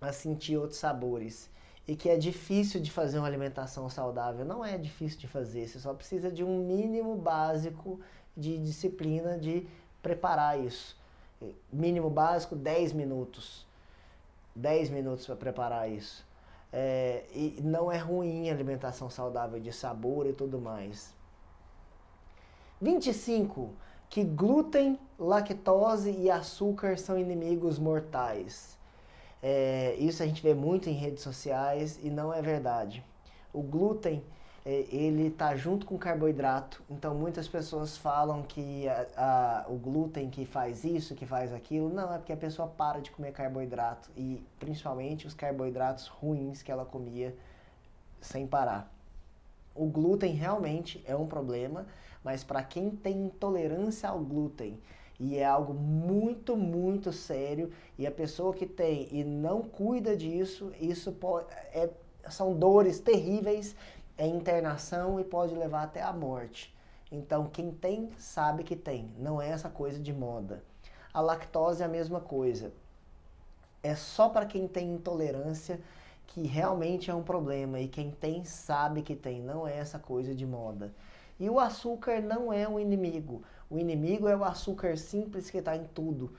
[0.00, 1.50] a sentir outros sabores.
[1.86, 4.44] E que é difícil de fazer uma alimentação saudável.
[4.44, 8.00] Não é difícil de fazer, você só precisa de um mínimo básico
[8.36, 9.66] de disciplina de
[10.02, 10.96] preparar isso.
[11.72, 13.66] Mínimo básico, 10 minutos.
[14.54, 16.26] 10 minutos para preparar isso.
[16.72, 21.12] É, e não é ruim alimentação saudável de sabor e tudo mais.
[22.80, 23.70] 25
[24.10, 28.76] que glúten, lactose e açúcar são inimigos mortais.
[29.40, 33.04] É, isso a gente vê muito em redes sociais e não é verdade.
[33.52, 34.22] O glúten
[34.64, 40.44] ele está junto com carboidrato, então muitas pessoas falam que a, a, o glúten que
[40.44, 44.44] faz isso, que faz aquilo, não, é porque a pessoa para de comer carboidrato e
[44.58, 47.34] principalmente os carboidratos ruins que ela comia
[48.20, 48.92] sem parar.
[49.74, 51.86] O glúten realmente é um problema,
[52.22, 54.78] mas para quem tem intolerância ao glúten
[55.18, 60.72] e é algo muito, muito sério, e a pessoa que tem e não cuida disso,
[60.80, 61.90] isso pode, é,
[62.30, 63.76] são dores terríveis,
[64.20, 66.76] é internação e pode levar até a morte.
[67.10, 70.62] Então, quem tem, sabe que tem, não é essa coisa de moda.
[71.10, 72.70] A lactose é a mesma coisa.
[73.82, 75.80] É só para quem tem intolerância
[76.26, 80.34] que realmente é um problema e quem tem sabe que tem, não é essa coisa
[80.34, 80.92] de moda.
[81.38, 83.42] E o açúcar não é um inimigo.
[83.70, 86.36] O inimigo é o açúcar simples que está em tudo.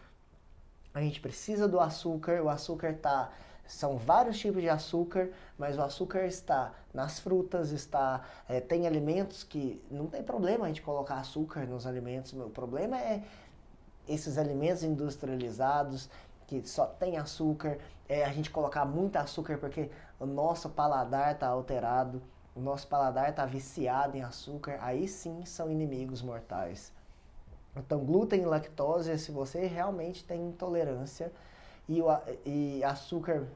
[0.94, 3.32] A gente precisa do açúcar, o açúcar está
[3.67, 9.43] são vários tipos de açúcar, mas o açúcar está nas frutas, está é, tem alimentos
[9.43, 12.34] que não tem problema a gente colocar açúcar nos alimentos.
[12.34, 13.24] O problema é
[14.08, 16.10] esses alimentos industrializados
[16.47, 17.78] que só tem açúcar,
[18.10, 22.21] é a gente colocar muito açúcar porque o nosso paladar está alterado
[22.54, 26.91] o nosso paladar está viciado em açúcar, aí sim são inimigos mortais.
[27.76, 31.32] Então, glúten e lactose se você realmente tem intolerância
[31.88, 32.08] e, o,
[32.46, 33.48] e açúcar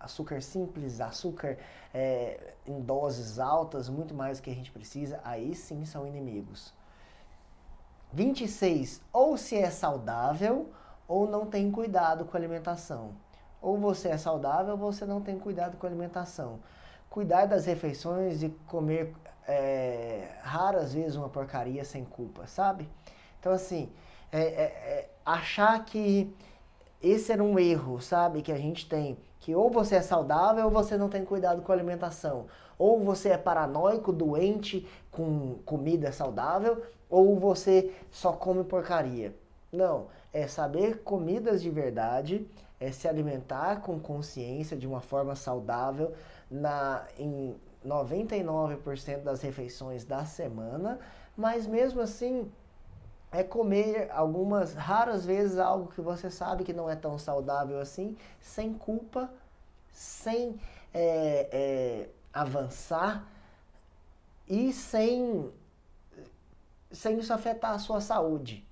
[0.00, 1.58] açúcar simples, açúcar
[1.92, 6.72] é, em doses altas, muito mais do que a gente precisa, aí sim são inimigos.
[8.12, 9.02] 26.
[9.12, 10.70] Ou se é saudável
[11.06, 13.12] ou não tem cuidado com a alimentação.
[13.60, 16.60] Ou você é saudável ou você não tem cuidado com a alimentação.
[17.10, 19.14] Cuidar das refeições e comer
[19.46, 22.88] é, raras vezes uma porcaria sem culpa, sabe?
[23.38, 23.90] Então, assim,
[24.32, 26.34] é, é, é achar que
[27.02, 28.42] esse era um erro, sabe?
[28.42, 29.16] Que a gente tem.
[29.38, 32.46] Que ou você é saudável ou você não tem cuidado com a alimentação.
[32.78, 39.34] Ou você é paranoico, doente com comida saudável, ou você só come porcaria.
[39.72, 42.46] Não, é saber comidas de verdade,
[42.78, 46.12] é se alimentar com consciência de uma forma saudável
[46.50, 47.54] na em
[47.86, 50.98] 99% das refeições da semana,
[51.36, 52.50] mas mesmo assim
[53.32, 58.16] é comer algumas raras vezes algo que você sabe que não é tão saudável assim,
[58.40, 59.30] sem culpa,
[59.92, 60.58] sem
[60.92, 63.26] é, é, avançar
[64.48, 65.50] e sem,
[66.90, 68.66] sem isso afetar a sua saúde.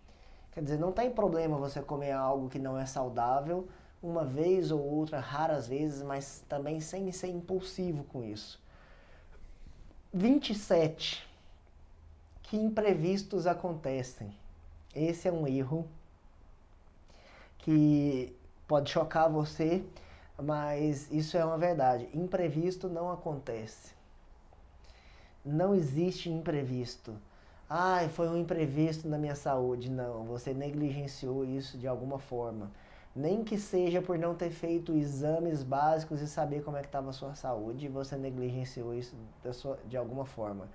[0.52, 3.68] Quer dizer, não tem problema você comer algo que não é saudável
[4.02, 8.60] uma vez ou outra, raras vezes, mas também sem ser impulsivo com isso.
[10.12, 11.26] 27.
[12.42, 14.34] Que imprevistos acontecem.
[14.98, 15.86] Esse é um erro
[17.58, 18.34] que
[18.66, 19.84] pode chocar você,
[20.40, 22.08] mas isso é uma verdade.
[22.14, 23.92] Imprevisto não acontece.
[25.44, 27.14] Não existe imprevisto.
[27.70, 29.90] Ai, foi um imprevisto na minha saúde.
[29.90, 32.70] Não, você negligenciou isso de alguma forma.
[33.14, 37.10] Nem que seja por não ter feito exames básicos e saber como é que estava
[37.10, 39.16] a sua saúde, você negligenciou isso
[39.52, 40.68] sua, de alguma forma.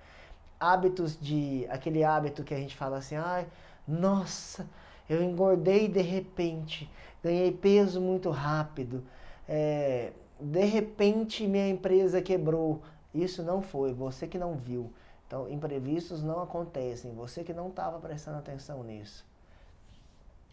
[0.60, 1.66] Hábitos de.
[1.70, 3.46] aquele hábito que a gente fala assim, ai,
[3.86, 4.68] nossa,
[5.08, 6.90] eu engordei de repente,
[7.22, 9.04] ganhei peso muito rápido,
[9.48, 12.82] é, de repente minha empresa quebrou.
[13.14, 14.92] Isso não foi, você que não viu.
[15.26, 19.24] Então, imprevistos não acontecem, você que não estava prestando atenção nisso.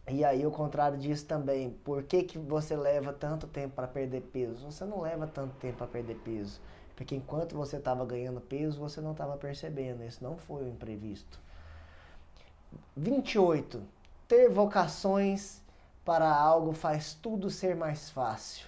[0.07, 4.21] E aí, o contrário disso também, por que, que você leva tanto tempo para perder
[4.21, 4.65] peso?
[4.65, 6.59] Você não leva tanto tempo para perder peso,
[6.95, 11.39] porque enquanto você estava ganhando peso, você não estava percebendo, isso não foi o imprevisto.
[12.95, 13.81] 28.
[14.27, 15.61] Ter vocações
[16.05, 18.67] para algo faz tudo ser mais fácil.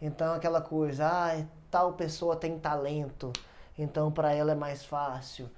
[0.00, 3.32] Então aquela coisa, ah, tal pessoa tem talento,
[3.78, 5.48] então para ela é mais fácil.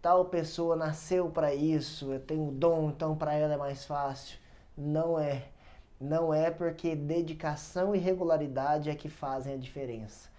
[0.00, 4.38] Tal pessoa nasceu para isso, eu tenho dom, então para ela é mais fácil.
[4.76, 5.44] Não é.
[6.00, 10.30] Não é porque dedicação e regularidade é que fazem a diferença.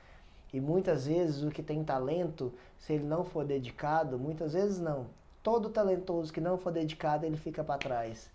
[0.51, 5.07] E muitas vezes o que tem talento, se ele não for dedicado, muitas vezes não,
[5.43, 8.29] todo talentoso que não for dedicado, ele fica para trás.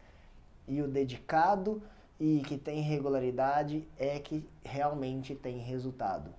[0.66, 1.83] E o dedicado
[2.19, 6.31] e que tem regularidade é que realmente tem resultado.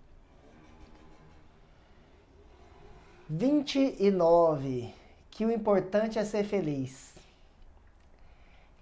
[3.29, 4.93] 29.
[5.29, 7.13] Que o importante é ser feliz.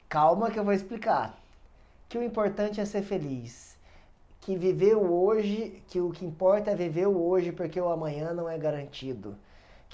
[0.08, 1.38] Calma que eu vou explicar.
[2.08, 3.76] Que o importante é ser feliz.
[4.41, 8.34] Que viver o hoje, que o que importa é viver o hoje porque o amanhã
[8.34, 9.36] não é garantido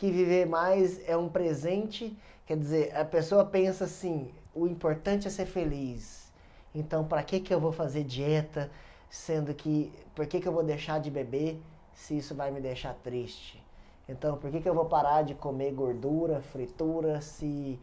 [0.01, 2.17] que viver mais é um presente.
[2.47, 6.33] Quer dizer, a pessoa pensa assim: o importante é ser feliz.
[6.73, 8.71] Então, para que, que eu vou fazer dieta,
[9.11, 9.93] sendo que.
[10.15, 11.61] Por que, que eu vou deixar de beber
[11.93, 13.63] se isso vai me deixar triste?
[14.09, 17.79] Então, por que, que eu vou parar de comer gordura, fritura, se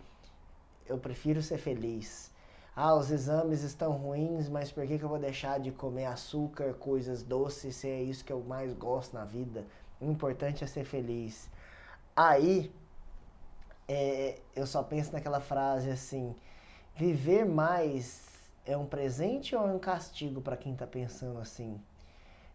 [0.88, 2.32] eu prefiro ser feliz?
[2.74, 6.74] Ah, os exames estão ruins, mas por que, que eu vou deixar de comer açúcar,
[6.74, 9.64] coisas doces, se é isso que eu mais gosto na vida?
[10.00, 11.48] O importante é ser feliz.
[12.18, 12.74] Aí,
[13.86, 16.34] é, eu só penso naquela frase assim:
[16.96, 18.26] viver mais
[18.66, 21.80] é um presente ou é um castigo para quem está pensando assim?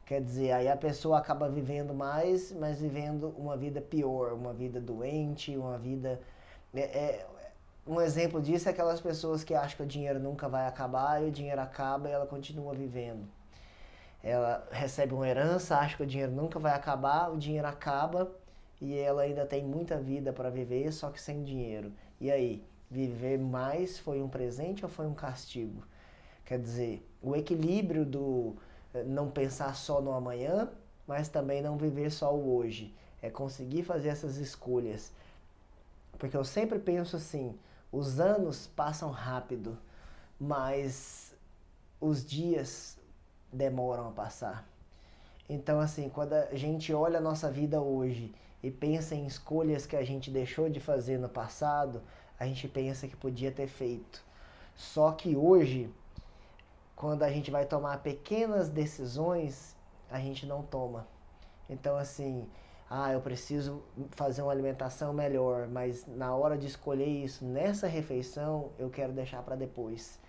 [0.06, 4.82] Quer dizer, aí a pessoa acaba vivendo mais, mas vivendo uma vida pior, uma vida
[4.82, 6.19] doente, uma vida.
[6.73, 7.28] É, é,
[7.88, 11.30] um exemplo disso é aquelas pessoas que acham que o dinheiro nunca vai acabar e
[11.30, 13.26] o dinheiro acaba e ela continua vivendo.
[14.21, 18.30] Ela recebe uma herança, acha que o dinheiro nunca vai acabar, o dinheiro acaba
[18.84, 21.93] e ela ainda tem muita vida para viver, só que sem dinheiro.
[22.19, 25.82] E aí, viver mais foi um presente ou foi um castigo?
[26.43, 28.58] Quer dizer, o equilíbrio do
[28.93, 30.69] eh, não pensar só no amanhã,
[31.08, 32.93] mas também não viver só o hoje.
[33.22, 35.14] É conseguir fazer essas escolhas.
[36.20, 37.58] Porque eu sempre penso assim:
[37.89, 39.78] os anos passam rápido,
[40.38, 41.34] mas
[42.01, 42.97] os dias
[43.49, 44.68] demoram a passar.
[45.47, 49.95] Então, assim, quando a gente olha a nossa vida hoje e pensa em escolhas que
[49.95, 52.01] a gente deixou de fazer no passado,
[52.39, 54.24] a gente pensa que podia ter feito.
[54.74, 55.93] Só que hoje,
[56.95, 59.76] quando a gente vai tomar pequenas decisões,
[60.09, 61.05] a gente não toma.
[61.70, 62.47] Então, assim,
[62.89, 68.70] ah, eu preciso fazer uma alimentação melhor, mas na hora de escolher isso, nessa refeição,
[68.80, 70.20] eu quero deixar para depois.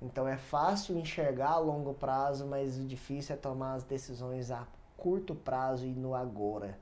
[0.00, 4.66] Então é fácil enxergar a longo prazo, mas o difícil é tomar as decisões a
[4.96, 6.76] curto prazo e no agora.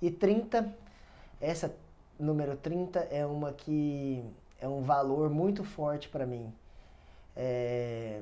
[0.00, 0.72] E 30,
[1.40, 1.74] essa
[2.18, 4.24] número 30 é uma que
[4.60, 6.52] é um valor muito forte para mim.
[7.36, 8.20] É...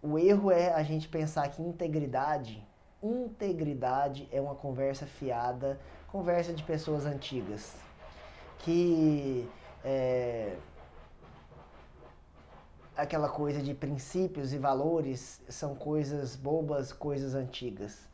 [0.00, 2.64] O erro é a gente pensar que integridade,
[3.02, 7.74] integridade é uma conversa fiada, conversa de pessoas antigas,
[8.60, 9.48] que
[9.84, 10.56] é,
[12.96, 18.08] aquela coisa de princípios e valores são coisas bobas, coisas antigas.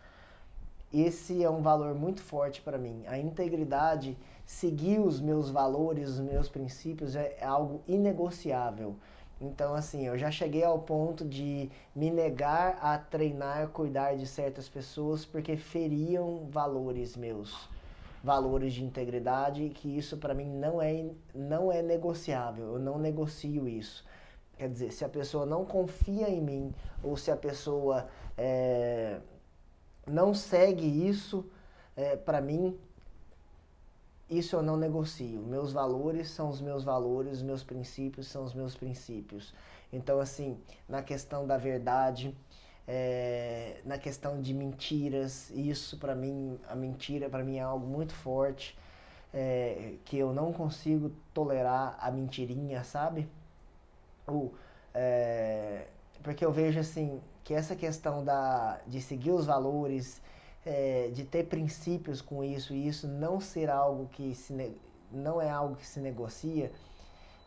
[0.95, 3.03] Esse é um valor muito forte para mim.
[3.09, 4.17] A integridade,
[4.47, 8.95] seguir os meus valores, os meus princípios é algo inegociável.
[9.41, 14.69] Então, assim, eu já cheguei ao ponto de me negar a treinar, cuidar de certas
[14.69, 17.69] pessoas porque feriam valores meus,
[18.23, 22.75] valores de integridade, que isso para mim não é, não é negociável.
[22.75, 24.05] Eu não negocio isso.
[24.57, 26.73] Quer dizer, se a pessoa não confia em mim
[27.03, 28.07] ou se a pessoa
[28.39, 29.19] é,
[30.07, 31.45] não segue isso,
[31.97, 32.79] é, para mim,
[34.29, 35.41] isso eu não negocio.
[35.43, 39.55] Meus valores são os meus valores, meus princípios são os meus princípios.
[39.93, 42.35] Então, assim, na questão da verdade,
[42.87, 48.13] é, na questão de mentiras, isso para mim, a mentira para mim é algo muito
[48.13, 48.77] forte,
[49.33, 53.29] é, que eu não consigo tolerar a mentirinha, sabe?
[54.27, 54.53] o,
[54.95, 55.87] é,
[56.25, 60.23] porque eu vejo assim que essa questão da, de seguir os valores,
[60.65, 64.75] é, de ter princípios com isso e isso não ser algo que se
[65.13, 66.73] não é algo que se negocia,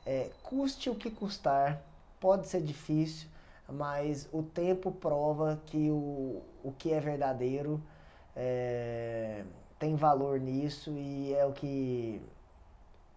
[0.06, 1.82] é, custe o que custar,
[2.20, 3.28] pode ser difícil,
[3.68, 7.82] mas o tempo prova que o, o que é verdadeiro
[8.36, 9.44] é,
[9.80, 12.22] tem valor nisso e é o que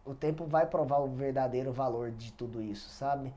[0.07, 3.33] o tempo vai provar o verdadeiro valor de tudo isso, sabe?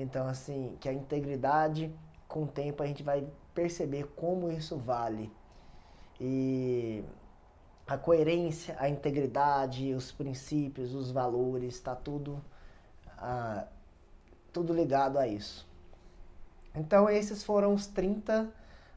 [0.00, 1.92] Então, assim, que a integridade,
[2.28, 5.28] com o tempo, a gente vai perceber como isso vale.
[6.20, 7.02] E
[7.84, 12.40] a coerência, a integridade, os princípios, os valores, está tudo,
[13.18, 13.66] ah,
[14.52, 15.66] tudo ligado a isso.
[16.76, 18.48] Então, esses foram os 30,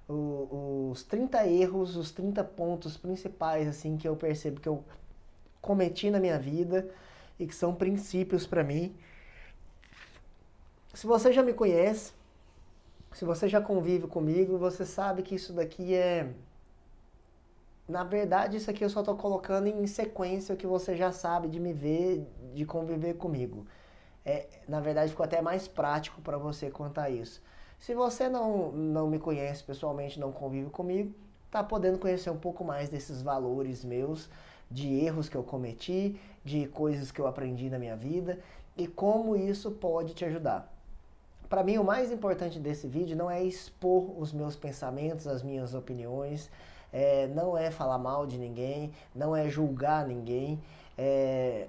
[0.07, 4.83] os 30 erros, os 30 pontos principais assim que eu percebo que eu
[5.59, 6.87] cometi na minha vida
[7.39, 8.95] e que são princípios para mim
[10.93, 12.13] se você já me conhece,
[13.13, 16.33] se você já convive comigo, você sabe que isso daqui é.
[17.87, 21.47] Na verdade, isso aqui eu só estou colocando em sequência o que você já sabe
[21.47, 23.65] de me ver, de conviver comigo.
[24.25, 27.41] É, na verdade, ficou até mais prático para você a isso.
[27.79, 31.13] Se você não, não me conhece pessoalmente, não convive comigo,
[31.49, 34.29] tá podendo conhecer um pouco mais desses valores meus,
[34.69, 38.39] de erros que eu cometi, de coisas que eu aprendi na minha vida
[38.77, 40.71] e como isso pode te ajudar.
[41.51, 45.73] Para mim, o mais importante desse vídeo não é expor os meus pensamentos, as minhas
[45.73, 46.49] opiniões,
[46.93, 50.63] é, não é falar mal de ninguém, não é julgar ninguém,
[50.97, 51.67] é,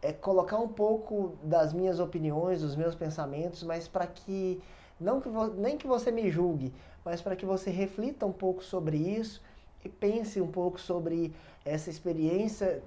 [0.00, 4.62] é colocar um pouco das minhas opiniões, dos meus pensamentos, mas para que
[5.00, 6.72] não que nem que você me julgue,
[7.04, 9.42] mas para que você reflita um pouco sobre isso
[9.84, 12.80] e pense um pouco sobre essa experiência,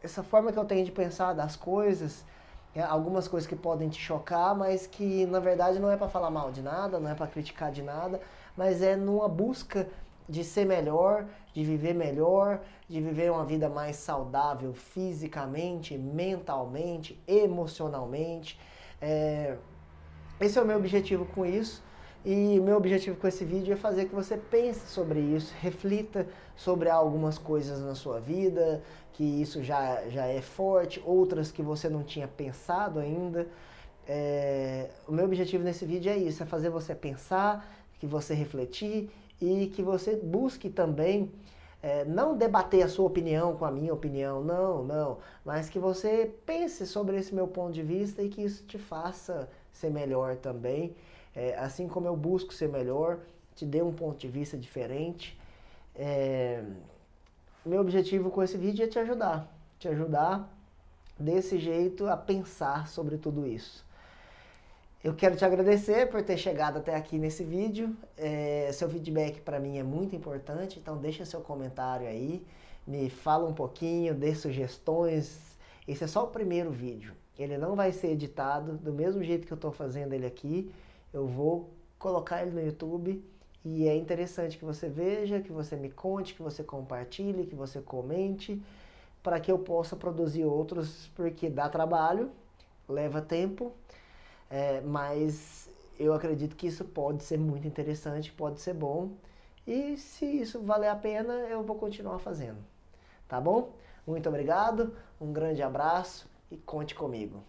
[0.00, 2.24] essa forma que eu tenho de pensar das coisas
[2.74, 6.30] é, algumas coisas que podem te chocar, mas que na verdade não é para falar
[6.30, 8.20] mal de nada, não é para criticar de nada,
[8.56, 9.88] mas é numa busca
[10.28, 18.60] de ser melhor, de viver melhor, de viver uma vida mais saudável fisicamente, mentalmente, emocionalmente.
[19.00, 19.56] É,
[20.38, 21.82] esse é o meu objetivo com isso.
[22.30, 26.90] E meu objetivo com esse vídeo é fazer que você pense sobre isso, reflita sobre
[26.90, 28.82] algumas coisas na sua vida,
[29.14, 33.48] que isso já, já é forte, outras que você não tinha pensado ainda.
[34.06, 37.66] É, o meu objetivo nesse vídeo é isso, é fazer você pensar,
[37.98, 39.08] que você refletir
[39.40, 41.32] e que você busque também
[41.82, 45.16] é, não debater a sua opinião com a minha opinião, não, não,
[45.46, 49.48] mas que você pense sobre esse meu ponto de vista e que isso te faça
[49.72, 50.94] ser melhor também.
[51.38, 53.20] É, assim como eu busco ser melhor,
[53.54, 55.38] te dê um ponto de vista diferente.
[55.94, 56.64] É,
[57.64, 60.52] meu objetivo com esse vídeo é te ajudar, te ajudar
[61.16, 63.86] desse jeito a pensar sobre tudo isso.
[65.02, 67.96] Eu quero te agradecer por ter chegado até aqui nesse vídeo.
[68.16, 72.44] É, seu feedback para mim é muito importante, então deixa seu comentário aí,
[72.84, 75.56] me fala um pouquinho, dê sugestões.
[75.86, 77.14] Esse é só o primeiro vídeo.
[77.38, 80.68] Ele não vai ser editado do mesmo jeito que eu estou fazendo ele aqui
[81.12, 83.24] eu vou colocar ele no YouTube
[83.64, 87.80] E é interessante que você veja, que você me conte, que você compartilhe, que você
[87.80, 88.62] comente,
[89.22, 92.30] para que eu possa produzir outros, porque dá trabalho,
[92.88, 93.72] leva tempo,
[94.50, 99.12] é, mas eu acredito que isso pode ser muito interessante, pode ser bom.
[99.66, 102.58] E se isso valer a pena, eu vou continuar fazendo.
[103.28, 103.72] Tá bom?
[104.06, 107.42] Muito obrigado, um grande abraço e conte comigo.